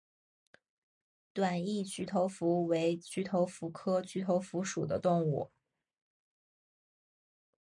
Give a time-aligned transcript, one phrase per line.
[1.31, 5.51] 短翼菊头蝠为菊头蝠科菊头蝠属的动物。